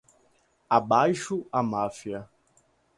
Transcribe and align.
Abaixo 0.77 1.45
à 1.51 1.61
máfia. 1.61 2.27